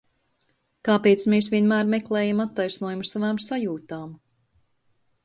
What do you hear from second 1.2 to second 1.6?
mēs